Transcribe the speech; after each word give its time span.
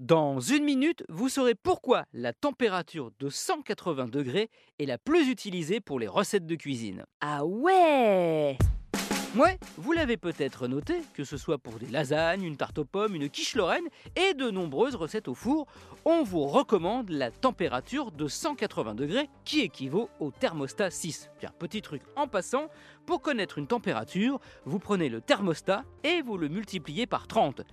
Dans 0.00 0.40
une 0.40 0.64
minute, 0.64 1.04
vous 1.10 1.28
saurez 1.28 1.54
pourquoi 1.54 2.06
la 2.14 2.32
température 2.32 3.10
de 3.20 3.28
180 3.28 4.06
degrés 4.06 4.48
est 4.78 4.86
la 4.86 4.96
plus 4.96 5.28
utilisée 5.28 5.80
pour 5.80 6.00
les 6.00 6.08
recettes 6.08 6.46
de 6.46 6.54
cuisine. 6.54 7.04
Ah 7.20 7.44
ouais 7.44 8.56
Ouais, 9.36 9.58
vous 9.76 9.92
l'avez 9.92 10.16
peut-être 10.16 10.68
noté, 10.68 11.02
que 11.12 11.22
ce 11.22 11.36
soit 11.36 11.58
pour 11.58 11.74
des 11.74 11.86
lasagnes, 11.88 12.44
une 12.44 12.56
tarte 12.56 12.78
aux 12.78 12.86
pommes, 12.86 13.14
une 13.14 13.28
quiche 13.28 13.54
lorraine 13.54 13.84
et 14.16 14.32
de 14.32 14.50
nombreuses 14.50 14.94
recettes 14.94 15.28
au 15.28 15.34
four, 15.34 15.66
on 16.06 16.22
vous 16.22 16.46
recommande 16.46 17.10
la 17.10 17.30
température 17.30 18.10
de 18.10 18.26
180 18.26 18.94
degrés 18.94 19.28
qui 19.44 19.60
équivaut 19.60 20.08
au 20.18 20.30
thermostat 20.30 20.90
6. 20.90 21.28
Bien, 21.40 21.50
petit 21.58 21.82
truc 21.82 22.00
en 22.16 22.26
passant, 22.26 22.70
pour 23.04 23.20
connaître 23.20 23.58
une 23.58 23.66
température, 23.66 24.40
vous 24.64 24.78
prenez 24.78 25.10
le 25.10 25.20
thermostat 25.20 25.84
et 26.04 26.22
vous 26.22 26.38
le 26.38 26.48
multipliez 26.48 27.06
par 27.06 27.26
30. 27.26 27.66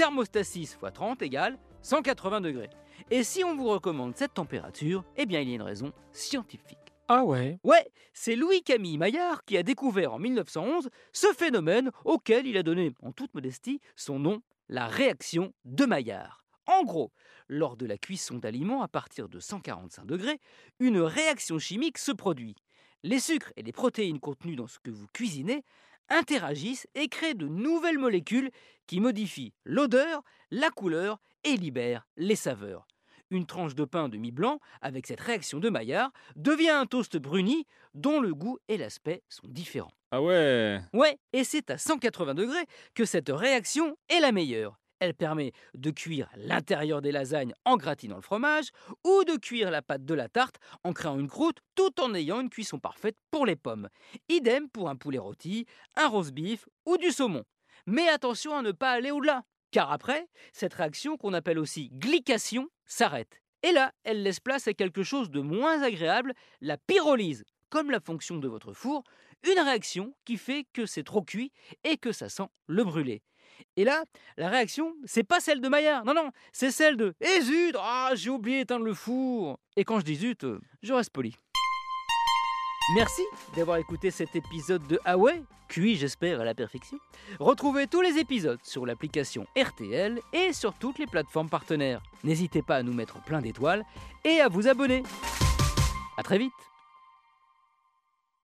Thermostat 0.00 0.44
6 0.44 0.78
x 0.82 0.94
30 0.94 1.20
égale 1.20 1.58
180 1.82 2.40
degrés. 2.40 2.70
Et 3.10 3.22
si 3.22 3.44
on 3.44 3.54
vous 3.54 3.68
recommande 3.68 4.16
cette 4.16 4.32
température, 4.32 5.04
eh 5.18 5.26
bien 5.26 5.40
il 5.40 5.50
y 5.50 5.52
a 5.52 5.56
une 5.56 5.60
raison 5.60 5.92
scientifique. 6.10 6.94
Ah 7.06 7.22
ouais 7.22 7.58
Ouais, 7.64 7.86
c'est 8.14 8.34
Louis-Camille 8.34 8.96
Maillard 8.96 9.44
qui 9.44 9.58
a 9.58 9.62
découvert 9.62 10.14
en 10.14 10.18
1911 10.18 10.88
ce 11.12 11.26
phénomène 11.34 11.90
auquel 12.06 12.46
il 12.46 12.56
a 12.56 12.62
donné, 12.62 12.94
en 13.02 13.12
toute 13.12 13.34
modestie, 13.34 13.78
son 13.94 14.18
nom, 14.18 14.40
la 14.70 14.86
réaction 14.86 15.52
de 15.66 15.84
Maillard. 15.84 16.46
En 16.66 16.82
gros, 16.82 17.12
lors 17.48 17.76
de 17.76 17.84
la 17.84 17.98
cuisson 17.98 18.38
d'aliments 18.38 18.80
à 18.80 18.88
partir 18.88 19.28
de 19.28 19.38
145 19.38 20.06
degrés, 20.06 20.40
une 20.78 21.00
réaction 21.00 21.58
chimique 21.58 21.98
se 21.98 22.12
produit. 22.12 22.56
Les 23.02 23.18
sucres 23.18 23.52
et 23.56 23.62
les 23.62 23.72
protéines 23.72 24.20
contenues 24.20 24.56
dans 24.56 24.66
ce 24.66 24.78
que 24.78 24.90
vous 24.90 25.06
cuisinez 25.14 25.64
interagissent 26.10 26.86
et 26.94 27.08
créent 27.08 27.34
de 27.34 27.46
nouvelles 27.46 27.98
molécules 27.98 28.50
qui 28.86 29.00
modifient 29.00 29.54
l'odeur, 29.64 30.22
la 30.50 30.70
couleur 30.70 31.18
et 31.44 31.56
libèrent 31.56 32.06
les 32.16 32.36
saveurs. 32.36 32.86
Une 33.30 33.46
tranche 33.46 33.74
de 33.74 33.84
pain 33.84 34.08
demi-blanc, 34.08 34.58
avec 34.82 35.06
cette 35.06 35.20
réaction 35.20 35.60
de 35.60 35.70
Maillard, 35.70 36.10
devient 36.36 36.70
un 36.70 36.84
toast 36.86 37.16
bruni 37.16 37.64
dont 37.94 38.20
le 38.20 38.34
goût 38.34 38.58
et 38.68 38.76
l'aspect 38.76 39.22
sont 39.28 39.46
différents. 39.46 39.92
Ah 40.10 40.20
ouais 40.20 40.80
Ouais, 40.92 41.16
et 41.32 41.44
c'est 41.44 41.70
à 41.70 41.78
180 41.78 42.34
degrés 42.34 42.66
que 42.94 43.04
cette 43.04 43.30
réaction 43.30 43.96
est 44.08 44.20
la 44.20 44.32
meilleure. 44.32 44.80
Elle 45.00 45.14
permet 45.14 45.52
de 45.74 45.90
cuire 45.90 46.28
l'intérieur 46.36 47.00
des 47.00 47.10
lasagnes 47.10 47.54
en 47.64 47.76
gratinant 47.76 48.16
le 48.16 48.22
fromage 48.22 48.68
ou 49.04 49.24
de 49.24 49.36
cuire 49.36 49.70
la 49.70 49.82
pâte 49.82 50.04
de 50.04 50.14
la 50.14 50.28
tarte 50.28 50.56
en 50.84 50.92
créant 50.92 51.18
une 51.18 51.28
croûte 51.28 51.58
tout 51.74 52.00
en 52.00 52.14
ayant 52.14 52.40
une 52.40 52.50
cuisson 52.50 52.78
parfaite 52.78 53.16
pour 53.30 53.46
les 53.46 53.56
pommes. 53.56 53.88
Idem 54.28 54.68
pour 54.68 54.90
un 54.90 54.96
poulet 54.96 55.18
rôti, 55.18 55.66
un 55.96 56.08
roast 56.08 56.32
beef 56.32 56.66
ou 56.84 56.98
du 56.98 57.10
saumon. 57.10 57.44
Mais 57.86 58.08
attention 58.08 58.54
à 58.54 58.62
ne 58.62 58.72
pas 58.72 58.90
aller 58.90 59.10
au-delà, 59.10 59.42
car 59.70 59.90
après, 59.90 60.28
cette 60.52 60.74
réaction 60.74 61.16
qu'on 61.16 61.32
appelle 61.32 61.58
aussi 61.58 61.88
glycation 61.92 62.68
s'arrête. 62.84 63.40
Et 63.62 63.72
là, 63.72 63.92
elle 64.04 64.22
laisse 64.22 64.40
place 64.40 64.68
à 64.68 64.74
quelque 64.74 65.02
chose 65.02 65.30
de 65.30 65.40
moins 65.40 65.82
agréable, 65.82 66.34
la 66.60 66.76
pyrolyse, 66.76 67.44
comme 67.70 67.90
la 67.90 68.00
fonction 68.00 68.36
de 68.36 68.48
votre 68.48 68.74
four, 68.74 69.02
une 69.44 69.60
réaction 69.60 70.14
qui 70.24 70.36
fait 70.36 70.66
que 70.72 70.84
c'est 70.84 71.04
trop 71.04 71.22
cuit 71.22 71.52
et 71.84 71.96
que 71.96 72.12
ça 72.12 72.28
sent 72.28 72.48
le 72.66 72.84
brûlé. 72.84 73.22
Et 73.76 73.84
là, 73.84 74.04
la 74.36 74.48
réaction, 74.48 74.94
c'est 75.04 75.22
pas 75.22 75.40
celle 75.40 75.60
de 75.60 75.68
Maillard, 75.68 76.04
non, 76.04 76.14
non, 76.14 76.30
c'est 76.52 76.70
celle 76.70 76.96
de 76.96 77.14
Eh 77.20 77.40
zut, 77.42 77.76
ah, 77.78 78.10
j'ai 78.14 78.30
oublié 78.30 78.58
d'éteindre 78.58 78.84
le 78.84 78.94
four. 78.94 79.58
Et 79.76 79.84
quand 79.84 80.00
je 80.00 80.04
dis 80.04 80.16
zut, 80.16 80.44
euh, 80.44 80.60
je 80.82 80.92
reste 80.92 81.10
poli. 81.10 81.36
Merci 82.94 83.22
d'avoir 83.56 83.76
écouté 83.76 84.10
cet 84.10 84.34
épisode 84.34 84.84
de 84.88 84.98
Huawei, 85.06 85.42
cuit 85.68 85.94
j'espère 85.94 86.40
à 86.40 86.44
la 86.44 86.54
perfection. 86.54 86.98
Retrouvez 87.38 87.86
tous 87.86 88.00
les 88.00 88.18
épisodes 88.18 88.58
sur 88.64 88.84
l'application 88.84 89.46
RTL 89.56 90.18
et 90.32 90.52
sur 90.52 90.74
toutes 90.74 90.98
les 90.98 91.06
plateformes 91.06 91.48
partenaires. 91.48 92.02
N'hésitez 92.24 92.62
pas 92.62 92.76
à 92.76 92.82
nous 92.82 92.92
mettre 92.92 93.22
plein 93.22 93.40
d'étoiles 93.40 93.84
et 94.24 94.40
à 94.40 94.48
vous 94.48 94.66
abonner. 94.66 95.04
A 96.16 96.22
très 96.24 96.38
vite 96.38 96.52